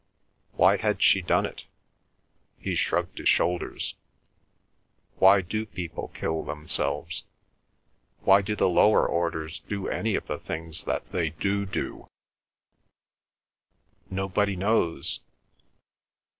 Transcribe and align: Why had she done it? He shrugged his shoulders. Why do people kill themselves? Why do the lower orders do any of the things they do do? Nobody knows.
Why 0.53 0.77
had 0.77 1.03
she 1.03 1.21
done 1.21 1.45
it? 1.45 1.65
He 2.57 2.73
shrugged 2.73 3.19
his 3.19 3.29
shoulders. 3.29 3.93
Why 5.19 5.41
do 5.41 5.67
people 5.67 6.07
kill 6.07 6.41
themselves? 6.41 7.23
Why 8.21 8.41
do 8.41 8.55
the 8.55 8.67
lower 8.67 9.05
orders 9.07 9.59
do 9.69 9.87
any 9.89 10.15
of 10.15 10.25
the 10.25 10.39
things 10.39 10.87
they 11.11 11.29
do 11.29 11.67
do? 11.67 12.07
Nobody 14.09 14.55
knows. 14.55 15.19